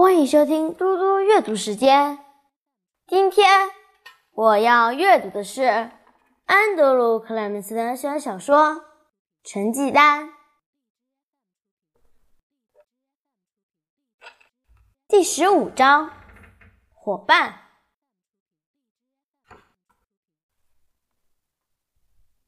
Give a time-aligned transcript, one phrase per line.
[0.00, 2.24] 欢迎收听嘟嘟阅读时间。
[3.08, 3.68] 今天
[4.30, 5.90] 我要阅读的是
[6.44, 8.74] 安德鲁·克莱门斯的小小说
[9.42, 10.28] 《成绩单》
[15.08, 16.12] 第十五章：
[16.94, 17.62] 伙伴。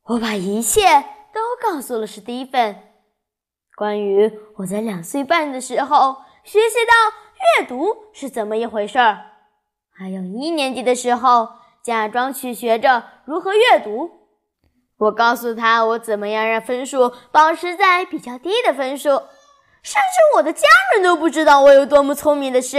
[0.03, 0.85] 我把一切
[1.35, 2.81] 都告诉了史蒂芬。
[3.75, 6.93] 关于我在两岁半的时候学习到
[7.59, 9.19] 阅读是怎么一回事儿，
[9.93, 11.49] 还有一年级的时候
[11.83, 14.11] 假装去学着如何阅读。
[14.99, 19.09] 我告诉他我怎么样让分数保持在比较低的分数，
[19.83, 22.79] 甚至我的家人都不知道我有多么聪明的事。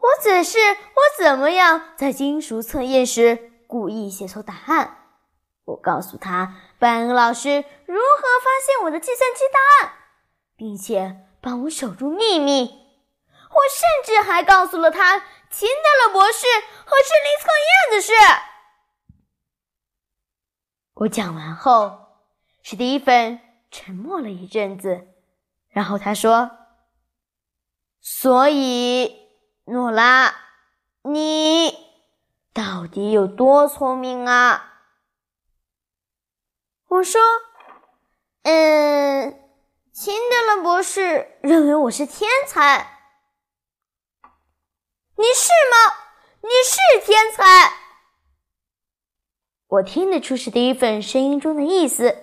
[0.00, 4.96] 我只是我怎么样在金属测验时故意写错答案。
[5.66, 7.50] 我告诉他，班恩老师
[7.84, 9.92] 如何发现我的计算机答案，
[10.56, 12.62] 并且帮我守住秘密。
[13.50, 15.18] 我甚至还告诉了他
[15.50, 16.46] 秦德勒博士
[16.84, 18.12] 和智力测验的事。
[20.94, 22.08] 我讲完后，
[22.62, 23.40] 史蒂芬
[23.70, 25.08] 沉默了一阵子，
[25.68, 26.50] 然后他说
[28.02, 29.28] ：“所以，
[29.64, 30.34] 诺拉，
[31.02, 31.72] 你
[32.52, 34.74] 到底有多聪明啊？”
[36.88, 37.20] 我说
[38.42, 39.47] ：“嗯，
[40.00, 43.00] 秦德勒博士认为我是天才。
[45.16, 45.96] 你是吗？
[46.40, 47.72] 你是天才。”
[49.66, 52.16] 我听得出史蒂芬声音中的意思。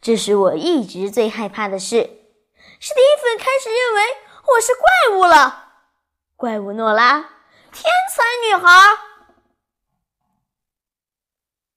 [0.00, 1.96] 这是我一直最害怕的事。
[2.78, 4.02] 史蒂芬开始认为
[4.54, 5.72] 我是怪物了。
[6.36, 7.14] 怪物诺拉，
[7.72, 7.82] 天
[8.14, 8.70] 才女孩。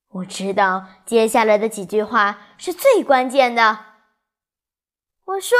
[0.10, 3.95] 我知道接下来的几句话是最关键的。
[5.26, 5.58] 我说：“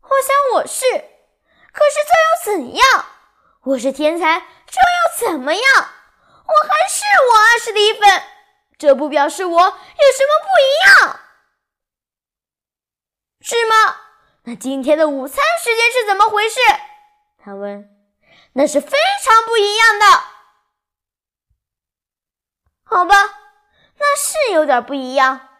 [0.00, 0.86] 我想我是，
[1.72, 3.06] 可是这又怎样？
[3.64, 5.62] 我是天才，这又怎么样？
[5.76, 8.22] 我还是我啊，史蒂芬。
[8.78, 11.20] 这不表示我有什么不一样，
[13.40, 14.00] 是吗？
[14.44, 16.58] 那今天的午餐时间是怎么回事？”
[17.44, 17.90] 他问。
[18.56, 20.06] “那是非常不一样的。”
[22.84, 23.14] 好吧，
[23.98, 25.53] 那是有点不一样。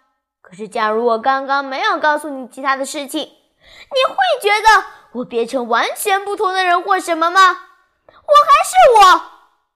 [0.47, 7.41] 可是，假如我刚刚没有告诉你其他的事情，你会觉得我变成完全不同的人或什么吗？
[7.41, 9.23] 我还是我，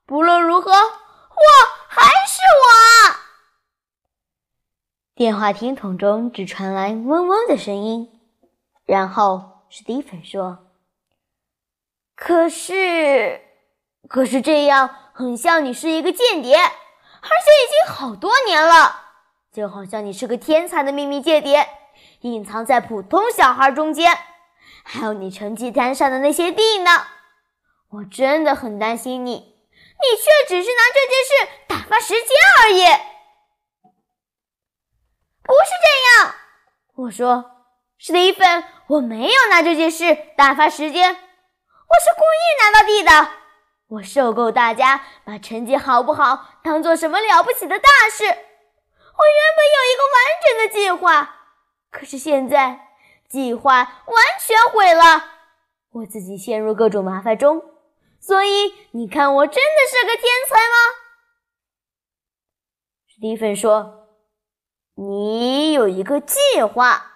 [0.05, 1.43] 不论如何，我
[1.89, 3.17] 还是我。
[5.15, 8.21] 电话听筒中只传来嗡嗡的声音，
[8.85, 10.67] 然后史蒂芬说
[12.15, 13.41] ：“可是，
[14.07, 16.57] 可是这样很像你是一个间谍。”
[17.21, 19.08] 而且已经好多年了，
[19.53, 21.69] 就好像你是个天才的秘密间谍，
[22.21, 24.17] 隐藏在普通小孩中间。
[24.85, 26.91] 还有你成绩单上的那些地呢？
[27.91, 29.45] 我真的很担心你，你
[30.17, 31.33] 却只是拿这件事
[31.67, 32.27] 打发时间
[32.63, 32.85] 而已。
[35.43, 36.35] 不是这样，
[36.95, 37.51] 我说，
[37.97, 43.31] 史蒂芬，我没有拿这件事打发时间，我是故意拿到地的。
[43.89, 48.48] 我受够大家把成绩好不好当做什么了不起的大事。
[49.19, 51.07] 我原本有一个完整的计划，
[51.91, 52.89] 可是现在
[53.29, 55.25] 计划完全毁了，
[55.91, 57.75] 我自己陷入各种麻烦中。
[58.21, 60.95] 所以你看，我真的是个天才吗？
[63.07, 64.09] 史蒂芬说
[64.95, 67.13] ：“你有一个计划，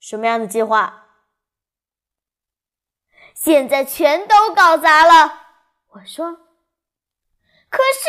[0.00, 1.08] 什么样的计划？
[3.34, 5.42] 现在全都搞砸了。”
[5.92, 6.32] 我说
[7.68, 8.08] ：“可是，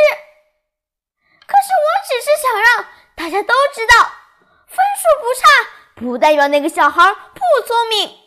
[1.46, 3.94] 可是，我只是想让大家都知道，
[4.68, 8.18] 分数不差不代表那个小孩不聪明。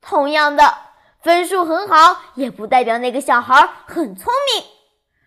[0.00, 0.78] 同样的，
[1.22, 3.54] 分数很好也不代表那个小孩
[3.86, 4.64] 很聪明。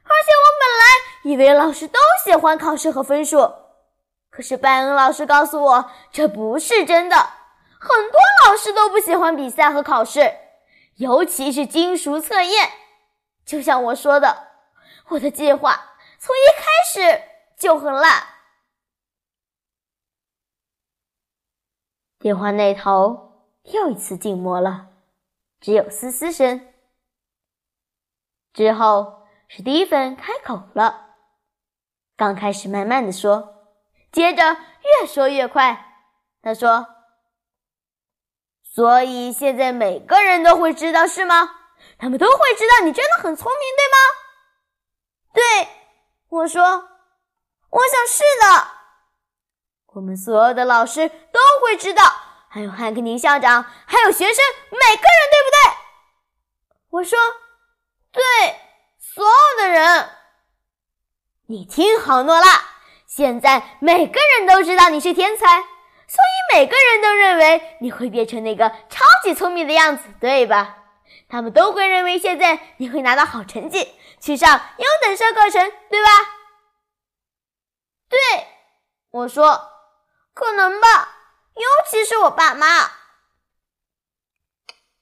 [0.04, 3.54] 而且，我本来以为老师都喜欢考试和分数，
[4.32, 7.16] 可是拜恩老师告诉我这不是真的。
[7.80, 10.34] 很多老师都不喜欢比赛和考试，
[10.98, 12.72] 尤其是金属测验。”
[13.46, 14.48] 就像我说的，
[15.10, 15.80] 我的计划
[16.20, 17.22] 从一开始
[17.58, 18.24] 就很烂。
[22.22, 24.90] 电话那头又一次静默了，
[25.60, 26.72] 只有嘶嘶声。
[28.54, 31.16] 之后，史蒂芬开口了，
[32.16, 33.56] 刚开始慢慢的说，
[34.12, 36.06] 接着越说越快。
[36.44, 36.86] 他说
[38.62, 41.56] ：“所以现在每个人都会知道，是吗？”
[41.98, 43.98] 他们都会知道你真的很聪明，对吗？
[45.34, 45.70] 对，
[46.30, 48.81] 我说，我想是的。
[49.94, 52.04] 我们所有的老师都会知道，
[52.50, 55.78] 还有汉克宁校长，还有学生，每个人，对不对？
[56.92, 57.20] 我说，
[58.12, 58.22] 对，
[59.00, 60.10] 所有的人。
[61.48, 62.48] 你听好，诺拉，
[63.06, 65.46] 现在每个人都知道你是天才，
[66.08, 70.78] 所以每个人都认为你会变成那个超级聪明的样子，对吧？
[71.28, 76.10] 他们都会认为现在你会拿到好成绩，去上优等生课程，对吧？
[78.08, 78.20] 对，
[79.12, 79.62] 我说，
[80.34, 81.18] 可能吧，
[81.56, 82.92] 尤其是我爸妈。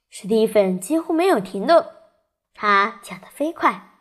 [0.09, 1.85] 史蒂芬几乎没有停顿，
[2.53, 3.91] 他讲得飞快，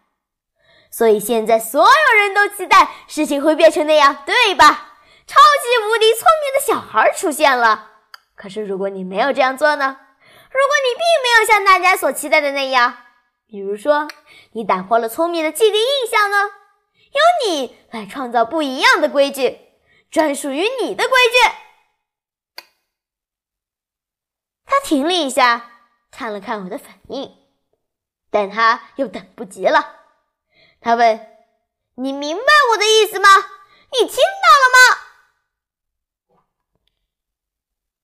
[0.90, 4.96] 所以现在所有人都期待事情会变成那样，对吧？
[5.26, 7.90] 超级无敌聪明的小孩出现了。
[8.34, 9.98] 可是如果你没有这样做呢？
[10.50, 12.96] 如果你并没有像大家所期待的那样，
[13.46, 14.08] 比如说
[14.52, 16.50] 你打破了聪明的既定印象呢？
[17.12, 19.58] 由你来创造不一样的规矩，
[20.10, 21.36] 专属于你的规矩。
[24.64, 25.70] 他停了一下，
[26.10, 27.36] 看了看我的反应，
[28.30, 29.96] 但他又等不及了。
[30.80, 31.36] 他问
[31.96, 33.28] ：“你明白我的意思吗？
[33.92, 34.78] 你听到了吗？”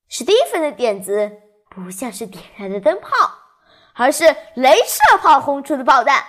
[0.09, 1.41] 史蒂芬的点子。
[1.75, 3.09] 不像是点燃的灯泡，
[3.95, 4.23] 而是
[4.55, 6.25] 镭射炮轰出的炮弹。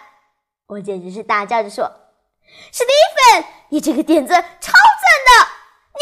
[0.66, 1.86] 我简直是大叫着说
[2.74, 5.52] ：“史蒂芬，你这个点子超赞的！
[5.94, 6.02] 你，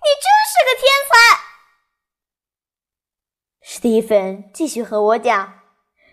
[0.00, 1.12] 你真是个天才！”
[3.60, 5.54] 史蒂芬继续和我讲：“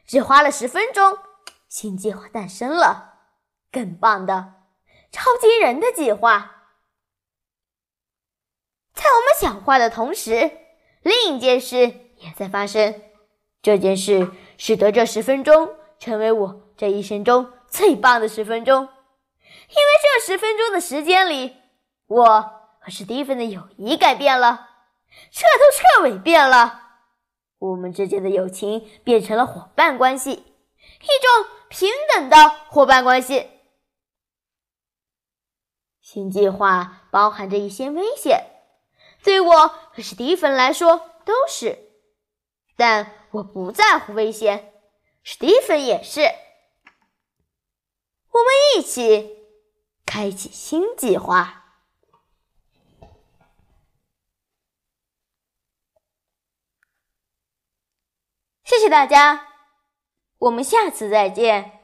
[0.04, 1.20] 只花了十分钟，
[1.68, 3.20] 新计划诞生了，
[3.72, 4.54] 更棒的、
[5.12, 6.64] 超惊人的计划。”
[8.92, 10.52] 在我们讲话的同时，
[11.04, 11.78] 另一件事。
[12.22, 13.02] 也在发生
[13.62, 18.82] 这件事，使得这十分钟成为我这一生中最棒的十分钟。
[18.82, 21.56] 因为这十分钟的时间里，
[22.08, 22.42] 我
[22.82, 24.70] 和史蒂芬的友谊改变了，
[25.32, 26.88] 彻头彻尾变了。
[27.60, 30.46] 我们之间的友情变成了伙伴关系，一种
[31.70, 33.50] 平等的伙伴关系。
[36.02, 38.46] 新计划包含着一些危险，
[39.24, 41.78] 对我和史蒂芬来说都是。
[42.76, 44.74] 但我不在乎危险，
[45.22, 46.22] 史蒂芬也是。
[46.22, 46.26] 我
[48.40, 48.48] 们
[48.78, 49.38] 一起
[50.06, 51.58] 开启新计划。
[58.64, 59.42] 谢谢谢大家，
[60.38, 61.79] 我们下次再见。